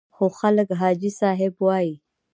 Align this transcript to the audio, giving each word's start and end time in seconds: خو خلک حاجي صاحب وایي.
خو 0.15 0.25
خلک 0.39 0.67
حاجي 0.79 1.11
صاحب 1.19 1.53
وایي. 1.65 1.93